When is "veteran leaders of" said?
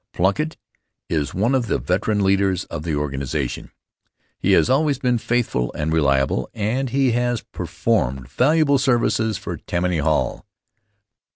1.77-2.81